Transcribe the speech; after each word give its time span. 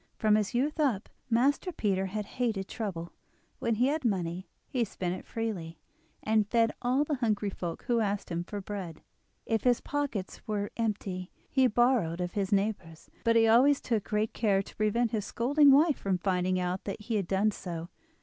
From 0.17 0.33
his 0.33 0.55
youth 0.55 0.79
up, 0.79 1.09
Master 1.29 1.71
Peter 1.71 2.07
had 2.07 2.25
hated 2.25 2.67
trouble; 2.67 3.13
when 3.59 3.75
he 3.75 3.85
had 3.85 4.03
money 4.03 4.49
he 4.67 4.83
spent 4.83 5.13
it 5.13 5.27
freely, 5.27 5.77
and 6.23 6.47
fed 6.49 6.71
all 6.81 7.03
the 7.03 7.17
hungry 7.17 7.51
folk 7.51 7.83
who 7.83 7.99
asked 7.99 8.31
him 8.31 8.43
for 8.43 8.61
bread. 8.61 9.03
If 9.45 9.63
his 9.63 9.79
pockets 9.79 10.41
were 10.47 10.71
empty 10.75 11.29
he 11.51 11.67
borrowed 11.67 12.19
of 12.19 12.31
his 12.31 12.51
neighbours, 12.51 13.11
but 13.23 13.35
he 13.35 13.47
always 13.47 13.79
took 13.79 14.05
good 14.05 14.33
care 14.33 14.63
to 14.63 14.75
prevent 14.75 15.11
his 15.11 15.25
scolding 15.25 15.69
wife 15.69 15.99
from 15.99 16.17
finding 16.17 16.59
out 16.59 16.85
that 16.85 17.01
he 17.01 17.13
had 17.17 17.27
done 17.27 17.51
so. 17.51 17.89